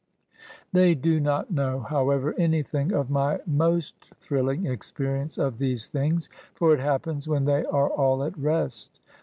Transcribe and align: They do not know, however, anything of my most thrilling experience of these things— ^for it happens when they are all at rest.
They 0.73 0.95
do 0.95 1.19
not 1.19 1.51
know, 1.51 1.81
however, 1.81 2.33
anything 2.35 2.91
of 2.91 3.11
my 3.11 3.39
most 3.45 4.15
thrilling 4.19 4.65
experience 4.65 5.37
of 5.37 5.59
these 5.59 5.87
things— 5.89 6.27
^for 6.59 6.73
it 6.73 6.79
happens 6.79 7.27
when 7.27 7.45
they 7.45 7.65
are 7.65 7.91
all 7.91 8.23
at 8.23 8.35
rest. 8.35 8.99